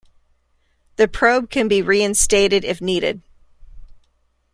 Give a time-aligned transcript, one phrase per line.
[0.95, 3.21] The probe can be reinstated if needed.